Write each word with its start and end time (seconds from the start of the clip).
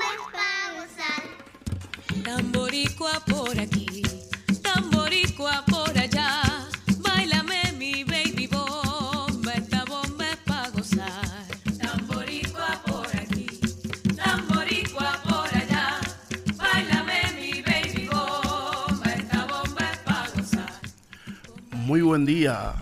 Bomba 0.00 0.08
es 0.14 0.22
pa' 0.32 0.66
gozar. 0.78 1.22
Tamboricua 2.24 3.14
por 3.26 3.58
aquí, 3.58 4.02
tamboricua 4.62 5.64
por 5.66 5.98
allá. 5.98 6.42
Báilame 6.98 7.72
mi 7.78 8.04
baby 8.04 8.46
bomba, 8.46 9.52
esta 9.54 9.84
bomba 9.84 10.28
es 10.30 10.36
pa' 10.38 10.68
gozar. 10.70 11.46
Tamboricua 11.80 12.82
por 12.86 13.06
aquí, 13.16 13.46
tamboricua 14.16 15.20
por 15.24 15.56
allá. 15.56 16.00
Báilame 16.56 17.20
mi 17.40 17.62
baby 17.62 18.08
bomba, 18.08 19.12
esta 19.14 19.46
bomba 19.46 19.90
es 19.90 19.98
pa' 19.98 20.28
gozar. 20.36 20.80
Muy 21.70 22.02
buen 22.02 22.24
día 22.24 22.74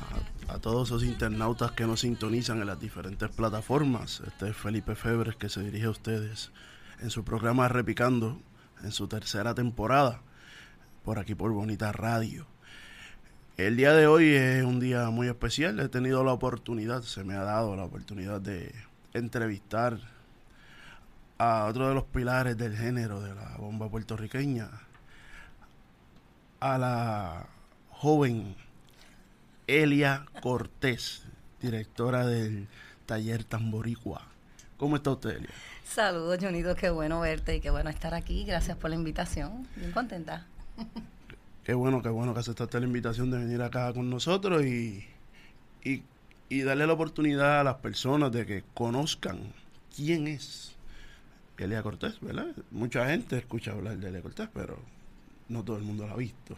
a 0.49 0.59
todos 0.59 0.89
esos 0.89 1.05
internautas 1.05 1.73
que 1.73 1.87
nos 1.87 2.01
sintonizan 2.01 2.61
en 2.61 2.67
las 2.67 2.81
diferentes 2.81 3.31
plataformas. 3.31 4.21
Este 4.27 4.51
es 4.51 4.57
Felipe 4.57 4.95
Febres 4.95 5.37
que 5.37 5.49
se 5.49 5.63
dirige 5.63 5.87
a 5.87 5.91
ustedes 5.91 6.51
en 7.01 7.11
su 7.11 7.25
programa 7.25 7.69
Repicando, 7.69 8.39
en 8.83 8.93
su 8.93 9.09
tercera 9.09 9.55
temporada, 9.55 10.21
por 11.05 11.19
aquí 11.19 11.35
por 11.35 11.51
Bonita 11.53 11.93
Radio. 11.93 12.47
El 13.57 13.77
día 13.77 13.93
de 13.93 14.07
hoy 14.07 14.29
es 14.29 14.65
un 14.65 14.81
día 14.81 15.11
muy 15.11 15.29
especial. 15.29 15.81
He 15.81 15.89
tenido 15.89 16.25
la 16.25 16.33
oportunidad, 16.33 17.03
se 17.03 17.25
me 17.25 17.35
ha 17.35 17.43
dado 17.43 17.75
la 17.77 17.85
oportunidad 17.85 18.41
de 18.41 18.75
entrevistar 19.13 19.99
a 21.39 21.65
otro 21.67 21.89
de 21.89 21.95
los 21.95 22.05
pilares 22.05 22.57
del 22.57 22.77
género 22.77 23.21
de 23.21 23.35
la 23.35 23.57
bomba 23.57 23.89
puertorriqueña, 23.89 24.69
a 26.61 26.77
la 26.77 27.47
joven 27.91 28.57
Elia 29.67 30.27
Cortés, 30.43 31.25
directora 31.61 32.27
del 32.27 32.69
taller 33.07 33.45
Tamboricua. 33.45 34.27
¿Cómo 34.81 34.97
está 34.97 35.11
usted, 35.11 35.37
Elia? 35.37 35.51
Saludos, 35.85 36.39
Jonito, 36.41 36.75
qué 36.75 36.89
bueno 36.89 37.21
verte 37.21 37.55
y 37.57 37.61
qué 37.61 37.69
bueno 37.69 37.91
estar 37.91 38.15
aquí. 38.15 38.45
Gracias 38.45 38.79
por 38.79 38.89
la 38.89 38.97
invitación. 38.97 39.69
Bien 39.77 39.93
contenta. 39.93 40.47
Qué 41.65 41.75
bueno, 41.75 42.01
qué 42.01 42.09
bueno 42.09 42.33
que 42.33 42.41
aceptaste 42.41 42.81
la 42.81 42.87
invitación 42.87 43.31
de 43.31 43.37
venir 43.37 43.61
acá 43.61 43.93
con 43.93 44.09
nosotros 44.09 44.65
y, 44.65 45.05
y, 45.85 46.03
y 46.49 46.63
darle 46.63 46.87
la 46.87 46.95
oportunidad 46.95 47.61
a 47.61 47.65
las 47.65 47.75
personas 47.77 48.33
de 48.33 48.47
que 48.47 48.65
conozcan 48.73 49.53
quién 49.95 50.27
es 50.27 50.73
Elia 51.59 51.83
Cortés, 51.83 52.19
¿verdad? 52.23 52.47
Mucha 52.71 53.07
gente 53.11 53.37
escucha 53.37 53.73
hablar 53.73 53.99
de 53.99 54.09
Elia 54.09 54.23
Cortés, 54.23 54.49
pero 54.55 54.79
no 55.51 55.63
todo 55.63 55.77
el 55.77 55.83
mundo 55.83 56.07
la 56.07 56.15
ha 56.15 56.17
visto. 56.17 56.57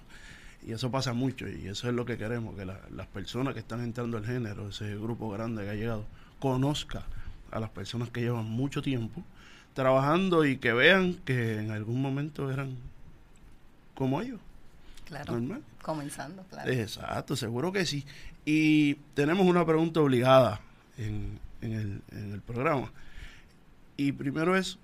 Y 0.64 0.70
eso 0.70 0.92
pasa 0.92 1.12
mucho 1.12 1.48
y 1.48 1.66
eso 1.66 1.88
es 1.88 1.94
lo 1.94 2.04
que 2.04 2.16
queremos, 2.16 2.54
que 2.54 2.64
la- 2.64 2.78
las 2.94 3.08
personas 3.08 3.52
que 3.54 3.58
están 3.58 3.82
entrando 3.82 4.16
al 4.16 4.24
género, 4.24 4.68
ese 4.68 4.94
grupo 4.94 5.28
grande 5.28 5.64
que 5.64 5.70
ha 5.70 5.74
llegado, 5.74 6.04
conozca 6.38 7.02
a 7.52 7.60
las 7.60 7.70
personas 7.70 8.10
que 8.10 8.20
llevan 8.20 8.46
mucho 8.46 8.82
tiempo 8.82 9.22
trabajando 9.74 10.44
y 10.44 10.56
que 10.58 10.72
vean 10.72 11.14
que 11.24 11.58
en 11.58 11.70
algún 11.70 12.02
momento 12.02 12.50
eran 12.50 12.76
como 13.94 14.20
ellos. 14.20 14.40
Claro. 15.06 15.34
Normal. 15.34 15.62
Comenzando, 15.82 16.42
claro. 16.44 16.70
Exacto, 16.70 17.36
seguro 17.36 17.72
que 17.72 17.86
sí. 17.86 18.04
Y 18.44 18.94
tenemos 19.14 19.46
una 19.46 19.64
pregunta 19.64 20.00
obligada 20.00 20.60
en, 20.96 21.38
en 21.60 21.72
el, 21.72 22.02
en 22.12 22.32
el 22.32 22.40
programa. 22.40 22.90
Y 23.96 24.12
primero 24.12 24.56
es, 24.56 24.78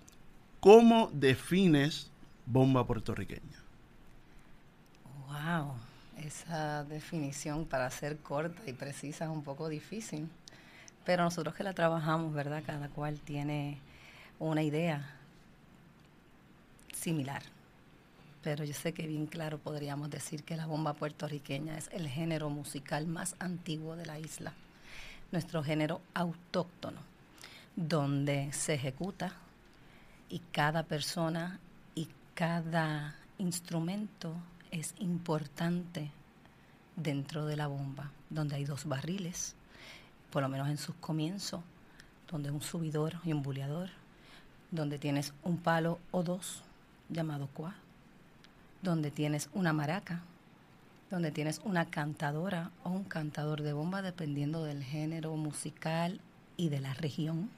¿cómo 0.61 1.11
defines 1.13 2.11
bomba 2.47 2.87
puertorriqueña? 2.87 3.43
Wow, 5.27 5.75
esa 6.25 6.85
definición 6.85 7.65
para 7.65 7.91
ser 7.91 8.19
corta 8.19 8.63
y 8.67 8.73
precisa 8.73 9.25
es 9.25 9.31
un 9.31 9.43
poco 9.43 9.69
difícil. 9.69 10.29
Pero 11.09 11.25
nosotros 11.25 11.55
que 11.55 11.65
la 11.65 11.73
trabajamos, 11.73 12.35
¿verdad? 12.35 12.63
Cada 12.67 12.91
cual 12.91 13.19
tiene 13.21 13.79
una 14.39 14.63
idea 14.63 15.17
similar. 16.93 17.43
Pero 18.43 18.63
yo 18.63 18.75
sé 18.75 18.93
que 18.93 19.07
bien 19.07 19.25
claro 19.25 19.57
podríamos 19.57 20.11
decir 20.11 20.45
que 20.45 20.55
la 20.55 20.67
bomba 20.67 20.93
puertorriqueña 20.93 21.79
es 21.79 21.89
el 21.95 22.11
género 22.11 22.51
musical 22.51 23.07
más 23.07 23.37
antiguo 23.39 23.97
de 23.97 24.05
la 24.05 24.19
isla. 24.19 24.53
Nuestro 25.33 25.63
género 25.63 26.03
autóctono, 26.13 27.01
donde 27.75 28.53
se 28.53 28.75
ejecuta 28.75 29.33
y 30.29 30.41
cada 30.53 30.83
persona 30.83 31.59
y 31.95 32.09
cada 32.35 33.17
instrumento 33.39 34.35
es 34.71 34.95
importante 34.99 36.11
dentro 36.97 37.47
de 37.47 37.57
la 37.57 37.67
bomba, 37.67 38.11
donde 38.29 38.57
hay 38.57 38.67
dos 38.67 38.85
barriles, 38.85 39.57
por 40.31 40.43
lo 40.43 40.49
menos 40.49 40.69
en 40.69 40.79
sus 40.79 40.95
comienzos, 40.97 41.61
donde 42.31 42.51
un 42.51 42.61
subidor 42.61 43.15
y 43.25 43.33
un 43.33 43.43
buleador, 43.43 43.91
donde 44.71 44.99
tienes 44.99 45.33
un 45.43 45.57
palo 45.59 45.99
o 46.11 46.23
dos 46.23 46.63
llamado 47.09 47.49
cuá, 47.49 47.75
donde 48.83 49.11
tienes 49.11 49.49
una 49.55 49.73
maraca, 49.73 50.23
donde 51.11 51.31
tienes 51.31 51.61
una 51.65 51.87
cantadora 51.87 52.71
o 52.85 52.91
un 52.91 53.05
cantador 53.05 53.63
de 53.63 53.73
bomba, 53.73 54.03
dependiendo 54.03 54.65
del 54.65 54.85
género 54.85 55.35
musical 55.37 56.21
y 56.57 56.69
de 56.69 56.81
la 56.81 56.93
región, 56.93 57.49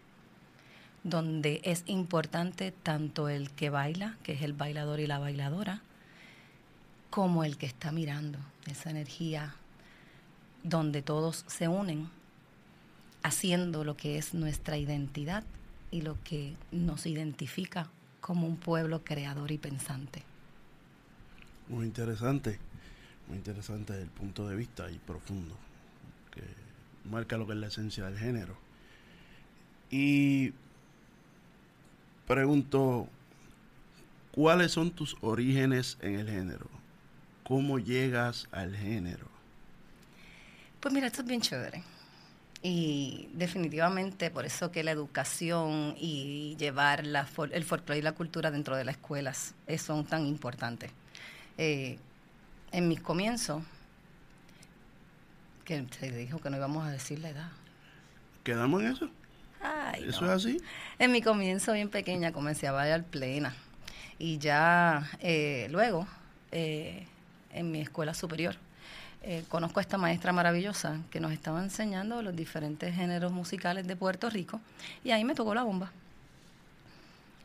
donde 1.03 1.61
es 1.65 1.83
importante 1.87 2.71
tanto 2.71 3.29
el 3.29 3.51
que 3.51 3.71
baila, 3.71 4.17
que 4.23 4.35
es 4.35 4.43
el 4.43 4.53
bailador 4.53 5.01
y 5.01 5.07
la 5.07 5.19
bailadora, 5.19 5.83
como 7.09 7.43
el 7.43 7.57
que 7.57 7.67
está 7.67 7.91
mirando, 7.91 8.39
esa 8.67 8.91
energía 8.91 9.57
donde 10.63 11.03
todos 11.03 11.45
se 11.49 11.67
unen 11.67 12.09
haciendo 13.23 13.85
lo 13.85 13.97
que 13.97 14.19
es 14.19 14.35
nuestra 14.35 14.79
identidad 14.79 15.45
y 15.91 16.03
lo 16.03 16.17
que 16.23 16.55
nos 16.71 17.07
identifica 17.07 17.89
como 18.21 18.47
un 18.47 18.57
pueblo 18.57 19.03
creador 19.03 19.51
y 19.51 19.59
pensante. 19.59 20.23
Muy 21.69 21.87
interesante, 21.87 22.59
muy 23.29 23.39
interesante 23.39 23.93
desde 23.93 24.05
el 24.05 24.11
punto 24.11 24.49
de 24.49 24.57
vista 24.57 24.91
y 24.91 24.99
profundo, 24.99 25.57
que 26.31 26.43
marca 27.09 27.37
lo 27.37 27.47
que 27.47 27.53
es 27.55 27.59
la 27.59 27.69
esencia 27.69 28.05
del 28.07 28.19
género. 28.19 28.57
Y 29.91 30.53
pregunto, 32.27 33.09
¿cuáles 34.33 34.73
son 34.73 34.91
tus 34.93 35.17
orígenes 35.21 35.99
en 36.01 36.21
el 36.21 36.29
género? 36.29 36.67
¿Cómo 37.43 37.79
llegas 37.79 38.49
al 38.53 38.77
género? 38.77 39.27
Pues 40.79 40.95
mira, 40.95 41.09
esto 41.09 41.23
es 41.23 41.29
bien 41.29 41.41
chévere. 41.41 41.83
Y 42.63 43.29
definitivamente 43.33 44.31
por 44.31 44.45
eso 44.45 44.71
que 44.71 44.85
la 44.85 44.91
educación 44.91 45.95
y 45.99 46.57
llevar 46.59 47.07
la 47.07 47.27
fol- 47.27 47.51
el 47.53 47.65
folclore 47.65 47.99
y 48.01 48.03
la 48.03 48.13
cultura 48.13 48.51
dentro 48.51 48.77
de 48.77 48.85
las 48.85 48.97
escuelas 48.97 49.55
eh, 49.67 49.79
son 49.79 50.05
tan 50.05 50.27
importantes. 50.27 50.91
Eh, 51.57 51.99
en 52.73 52.87
mis 52.89 53.01
comienzos, 53.01 53.63
que 55.65 55.85
se 55.99 56.11
dijo 56.11 56.39
que 56.41 56.51
no 56.51 56.57
íbamos 56.57 56.87
a 56.87 56.91
decir 56.91 57.19
la 57.21 57.31
edad. 57.31 57.49
¿Quedamos 58.45 58.83
en 58.83 58.93
eso? 58.93 59.11
Ay, 59.63 60.05
¿Eso 60.09 60.23
no. 60.23 60.33
es 60.35 60.45
así? 60.45 60.61
En 60.99 61.13
mi 61.13 61.23
comienzo 61.23 61.73
bien 61.73 61.89
pequeña 61.91 62.33
comencé 62.33 62.67
a 62.67 62.73
bailar 62.73 63.05
plena 63.05 63.55
y 64.19 64.39
ya 64.39 65.09
eh, 65.21 65.69
luego 65.71 66.07
eh, 66.51 67.07
en 67.53 67.71
mi 67.71 67.81
escuela 67.81 68.15
superior 68.15 68.57
eh, 69.23 69.45
conozco 69.49 69.81
a 69.81 69.83
esta 69.83 69.99
maestra 69.99 70.33
maravillosa 70.33 70.99
que 71.11 71.21
nos 71.21 71.33
estaba 71.33 71.63
enseñando 71.63 72.23
los 72.23 72.35
diferentes 72.35 72.95
géneros 72.95 73.33
musicales 73.33 73.87
de 73.87 73.97
Puerto 73.97 74.31
Rico 74.31 74.61
y 75.05 75.11
ahí 75.11 75.25
me 75.25 75.35
tocó 75.35 75.55
la 75.55 75.63
bomba. 75.63 75.93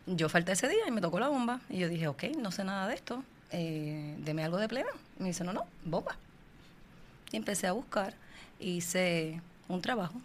Yo 0.08 0.30
falté 0.30 0.52
ese 0.52 0.68
día 0.68 0.88
y 0.88 0.92
me 0.92 1.02
tocó 1.02 1.20
la 1.20 1.30
bomba 1.30 1.62
y 1.70 1.80
yo 1.80 1.90
dije, 1.90 2.08
ok, 2.08 2.24
no 2.38 2.52
sé 2.52 2.64
nada 2.64 2.88
de 2.88 2.96
esto, 2.96 3.24
eh, 3.52 4.16
deme 4.20 4.44
algo 4.44 4.58
de 4.58 4.68
plena. 4.68 4.90
Me 5.18 5.28
dice, 5.28 5.44
no, 5.44 5.54
no, 5.54 5.66
bomba. 5.84 6.16
Y 7.32 7.38
empecé 7.38 7.68
a 7.68 7.72
buscar, 7.72 8.14
hice 8.60 9.42
un 9.68 9.82
trabajo, 9.82 10.22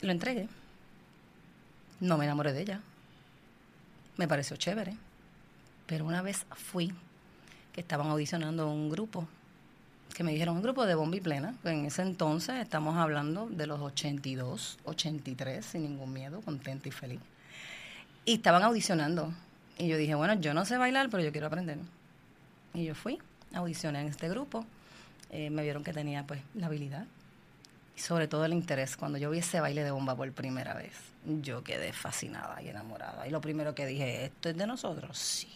lo 0.00 0.10
entregué 0.10 0.48
no 2.00 2.16
me 2.16 2.24
enamoré 2.24 2.52
de 2.52 2.62
ella. 2.62 2.80
Me 4.16 4.26
pareció 4.26 4.56
chévere. 4.56 4.96
Pero 5.86 6.04
una 6.04 6.22
vez 6.22 6.46
fui, 6.52 6.92
que 7.72 7.80
estaban 7.80 8.08
audicionando 8.08 8.70
un 8.70 8.90
grupo, 8.90 9.28
que 10.14 10.24
me 10.24 10.32
dijeron 10.32 10.56
un 10.56 10.62
grupo 10.62 10.86
de 10.86 10.94
bomba 10.94 11.16
y 11.16 11.20
plena. 11.20 11.54
que 11.62 11.70
En 11.70 11.84
ese 11.86 12.02
entonces 12.02 12.56
estamos 12.56 12.96
hablando 12.96 13.48
de 13.48 13.66
los 13.66 13.80
82, 13.80 14.78
83, 14.84 15.64
sin 15.64 15.82
ningún 15.82 16.12
miedo, 16.12 16.40
contenta 16.42 16.88
y 16.88 16.92
feliz. 16.92 17.20
Y 18.24 18.34
estaban 18.34 18.62
audicionando. 18.62 19.32
Y 19.78 19.88
yo 19.88 19.96
dije, 19.96 20.14
bueno, 20.14 20.34
yo 20.34 20.54
no 20.54 20.64
sé 20.64 20.76
bailar, 20.76 21.08
pero 21.10 21.22
yo 21.22 21.32
quiero 21.32 21.46
aprender. 21.46 21.78
Y 22.74 22.84
yo 22.84 22.94
fui, 22.94 23.18
audicioné 23.54 24.02
en 24.02 24.08
este 24.08 24.28
grupo. 24.28 24.66
Eh, 25.30 25.50
me 25.50 25.62
vieron 25.62 25.84
que 25.84 25.92
tenía 25.92 26.26
pues 26.26 26.40
la 26.54 26.66
habilidad 26.66 27.06
y 27.96 28.00
sobre 28.00 28.28
todo 28.28 28.44
el 28.44 28.52
interés. 28.52 28.96
Cuando 28.96 29.18
yo 29.18 29.30
vi 29.30 29.38
ese 29.38 29.60
baile 29.60 29.84
de 29.84 29.90
bomba 29.90 30.16
por 30.16 30.30
primera 30.32 30.74
vez, 30.74 30.92
yo 31.24 31.62
quedé 31.62 31.92
fascinada 31.92 32.60
y 32.62 32.68
enamorada. 32.68 33.26
Y 33.26 33.30
lo 33.30 33.40
primero 33.40 33.74
que 33.74 33.86
dije, 33.86 34.24
¿esto 34.26 34.50
es 34.50 34.56
de 34.56 34.66
nosotros? 34.66 35.18
Sí. 35.18 35.48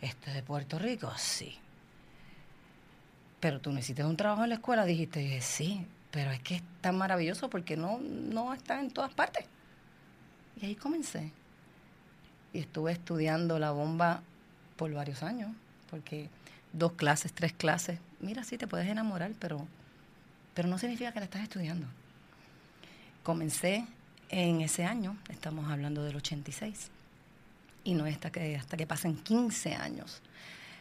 ¿Esto 0.00 0.30
es 0.30 0.34
de 0.34 0.42
Puerto 0.42 0.78
Rico? 0.78 1.12
Sí. 1.16 1.58
Pero 3.44 3.60
tú 3.60 3.72
necesitas 3.72 4.06
un 4.06 4.16
trabajo 4.16 4.44
en 4.44 4.48
la 4.48 4.54
escuela, 4.54 4.86
dijiste, 4.86 5.38
sí, 5.42 5.86
pero 6.10 6.30
es 6.30 6.40
que 6.40 6.54
es 6.54 6.62
tan 6.80 6.96
maravilloso 6.96 7.50
porque 7.50 7.76
no, 7.76 7.98
no 7.98 8.54
está 8.54 8.80
en 8.80 8.90
todas 8.90 9.12
partes. 9.12 9.44
Y 10.62 10.64
ahí 10.64 10.74
comencé. 10.74 11.30
Y 12.54 12.60
estuve 12.60 12.92
estudiando 12.92 13.58
la 13.58 13.70
bomba 13.70 14.22
por 14.76 14.90
varios 14.94 15.22
años, 15.22 15.50
porque 15.90 16.30
dos 16.72 16.92
clases, 16.92 17.34
tres 17.34 17.52
clases, 17.52 17.98
mira, 18.18 18.44
sí 18.44 18.56
te 18.56 18.66
puedes 18.66 18.88
enamorar, 18.88 19.32
pero 19.38 19.66
pero 20.54 20.66
no 20.66 20.78
significa 20.78 21.12
que 21.12 21.18
la 21.18 21.26
estás 21.26 21.42
estudiando. 21.42 21.86
Comencé 23.22 23.84
en 24.30 24.62
ese 24.62 24.86
año, 24.86 25.18
estamos 25.28 25.70
hablando 25.70 26.02
del 26.02 26.16
86, 26.16 26.88
y 27.84 27.92
no 27.92 28.06
hasta 28.06 28.32
que, 28.32 28.56
hasta 28.56 28.78
que 28.78 28.86
pasen 28.86 29.16
15 29.16 29.74
años, 29.74 30.22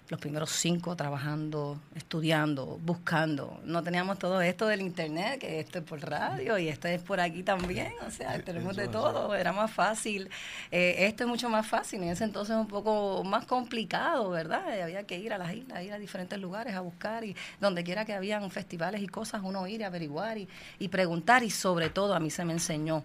los 0.10 0.20
primeros 0.20 0.52
cinco 0.52 0.96
trabajando, 0.96 1.80
estudiando, 1.96 2.80
buscando. 2.84 3.60
No 3.64 3.82
teníamos 3.82 4.20
todo 4.20 4.42
esto 4.42 4.68
del 4.68 4.82
internet, 4.82 5.40
que 5.40 5.60
esto 5.60 5.80
es 5.80 5.86
por 5.86 6.02
radio 6.02 6.58
y 6.58 6.68
esto 6.68 6.88
es 6.88 7.02
por 7.02 7.20
aquí 7.20 7.42
también, 7.42 7.94
o 8.06 8.12
sea, 8.12 8.40
tenemos 8.44 8.76
de 8.76 8.88
todo, 8.90 9.34
era 9.34 9.54
más 9.54 9.72
fácil. 9.72 10.30
Eh, 10.72 11.08
esto 11.08 11.24
es 11.24 11.30
mucho 11.30 11.50
más 11.50 11.66
fácil, 11.66 12.04
en 12.04 12.10
ese 12.10 12.26
entonces 12.26 12.56
un 12.56 12.68
poco 12.68 13.24
más 13.24 13.46
complicado, 13.46 14.30
¿verdad? 14.30 14.76
Eh, 14.76 14.84
Había 14.84 15.04
que 15.04 15.18
ir 15.18 15.34
a 15.34 15.38
las 15.38 15.54
islas, 15.54 15.84
ir 15.84 15.94
a 15.94 16.00
diferentes 16.00 16.40
lugares 16.40 16.76
a 16.76 16.82
buscar 16.82 17.24
y 17.24 17.36
donde 17.62 17.84
quiera 17.84 18.06
que 18.06 18.14
habían 18.14 18.52
festivales 18.52 19.02
y 19.02 19.08
cosas, 19.08 19.42
uno 19.44 19.66
ir 19.68 19.84
a 19.84 19.88
averiguar 19.88 20.38
y, 20.38 20.48
y 20.80 20.90
preguntar 20.90 21.44
y 21.44 21.50
sobre 21.50 21.90
todo 21.90 22.14
a 22.14 22.20
mí 22.20 22.30
se 22.30 22.44
me 22.44 22.54
enseñó 22.54 23.04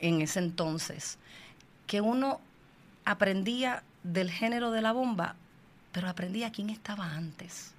en 0.00 0.22
ese 0.22 0.38
entonces 0.38 1.18
que 1.86 2.00
uno 2.00 2.40
aprendía 3.04 3.82
del 4.02 4.30
género 4.30 4.70
de 4.70 4.80
la 4.80 4.92
bomba, 4.92 5.34
pero 5.92 6.08
aprendía 6.08 6.52
quién 6.52 6.70
estaba 6.70 7.12
antes, 7.14 7.72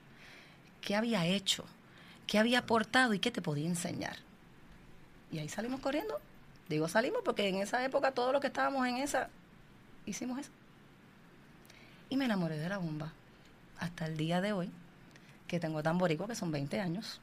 qué 0.82 0.96
había 0.96 1.26
hecho, 1.26 1.66
qué 2.28 2.40
había 2.40 2.60
aportado 2.60 3.14
y 3.14 3.20
qué 3.20 3.32
te 3.32 3.42
podía 3.42 3.68
enseñar. 3.68 4.18
Y 5.32 5.40
ahí 5.40 5.50
salimos 5.50 5.80
corriendo. 5.80 6.20
Digo 6.68 6.88
salimos 6.88 7.22
porque 7.24 7.48
en 7.48 7.56
esa 7.56 7.84
época 7.84 8.12
todos 8.12 8.32
los 8.32 8.42
que 8.42 8.48
estábamos 8.48 8.86
en 8.88 8.98
esa, 8.98 9.30
hicimos 10.06 10.40
eso. 10.40 10.52
Y 12.10 12.18
me 12.18 12.26
enamoré 12.26 12.58
de 12.58 12.70
la 12.70 12.78
bomba. 12.78 13.14
Hasta 13.80 14.06
el 14.06 14.18
día 14.18 14.42
de 14.42 14.54
hoy, 14.54 14.70
que 15.48 15.60
tengo 15.60 15.82
tan 15.82 15.98
boricua 15.98 16.28
que 16.28 16.36
son 16.36 16.52
20 16.52 16.80
años. 16.80 17.20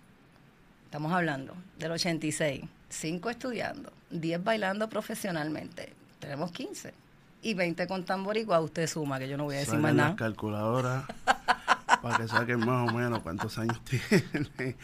Estamos 0.86 1.12
hablando 1.12 1.54
del 1.78 1.92
86, 1.92 2.64
5 2.88 3.30
estudiando, 3.30 3.92
10 4.10 4.42
bailando 4.42 4.88
profesionalmente. 4.88 5.92
Tenemos 6.18 6.50
15 6.50 7.07
y 7.42 7.54
20 7.54 7.86
con 7.86 8.04
tamboricua. 8.04 8.60
Usted 8.60 8.86
suma, 8.86 9.18
que 9.18 9.28
yo 9.28 9.36
no 9.36 9.44
voy 9.44 9.56
a 9.56 9.58
decir 9.58 9.74
más 9.74 9.82
Saquen 9.90 9.96
las 9.96 10.06
nada. 10.06 10.16
calculadoras 10.16 11.04
para 12.02 12.16
que 12.18 12.28
saquen 12.28 12.60
más 12.60 12.90
o 12.90 12.94
menos 12.94 13.20
cuántos 13.22 13.58
años 13.58 13.80
tiene. 13.84 14.76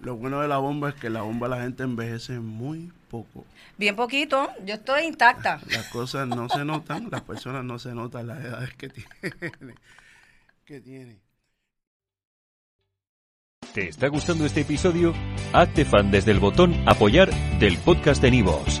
Lo 0.00 0.16
bueno 0.16 0.40
de 0.40 0.48
la 0.48 0.58
bomba 0.58 0.90
es 0.90 0.94
que 0.94 1.10
la 1.10 1.22
bomba 1.22 1.48
la 1.48 1.60
gente 1.62 1.82
envejece 1.82 2.38
muy 2.38 2.92
poco. 3.10 3.44
Bien 3.76 3.96
poquito, 3.96 4.48
yo 4.64 4.74
estoy 4.74 5.04
intacta. 5.04 5.60
Las 5.70 5.88
cosas 5.88 6.28
no 6.28 6.48
se 6.48 6.64
notan, 6.64 7.08
las 7.10 7.22
personas 7.22 7.64
no 7.64 7.78
se 7.78 7.94
notan 7.94 8.26
las 8.28 8.44
edades 8.44 8.74
que 8.74 8.88
tienen. 8.88 9.74
Que 10.64 10.80
tienen. 10.80 11.20
¿Te 13.74 13.88
está 13.88 14.08
gustando 14.08 14.46
este 14.46 14.60
episodio? 14.62 15.14
Hazte 15.52 15.84
fan 15.84 16.10
desde 16.10 16.30
el 16.32 16.38
botón 16.40 16.74
Apoyar 16.86 17.30
del 17.58 17.76
podcast 17.78 18.22
de 18.22 18.30
Nivos. 18.30 18.80